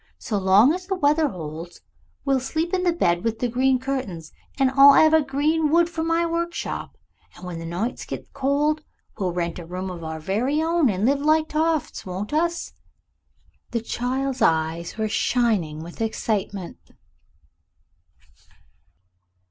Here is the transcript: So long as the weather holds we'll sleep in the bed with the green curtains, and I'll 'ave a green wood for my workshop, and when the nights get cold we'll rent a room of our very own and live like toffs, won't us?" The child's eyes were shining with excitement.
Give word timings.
So 0.17 0.39
long 0.39 0.73
as 0.73 0.87
the 0.87 0.95
weather 0.95 1.27
holds 1.27 1.81
we'll 2.25 2.39
sleep 2.39 2.73
in 2.73 2.81
the 2.81 2.91
bed 2.91 3.23
with 3.23 3.37
the 3.37 3.47
green 3.47 3.77
curtains, 3.77 4.31
and 4.57 4.71
I'll 4.71 4.93
'ave 4.99 5.15
a 5.15 5.21
green 5.21 5.69
wood 5.69 5.87
for 5.91 6.03
my 6.03 6.25
workshop, 6.25 6.97
and 7.35 7.45
when 7.45 7.59
the 7.59 7.67
nights 7.67 8.03
get 8.05 8.33
cold 8.33 8.83
we'll 9.19 9.31
rent 9.31 9.59
a 9.59 9.65
room 9.67 9.91
of 9.91 10.03
our 10.03 10.19
very 10.19 10.59
own 10.59 10.89
and 10.89 11.05
live 11.05 11.19
like 11.21 11.49
toffs, 11.49 12.03
won't 12.03 12.33
us?" 12.33 12.73
The 13.69 13.81
child's 13.81 14.41
eyes 14.41 14.97
were 14.97 15.07
shining 15.07 15.83
with 15.83 16.01
excitement. 16.01 16.79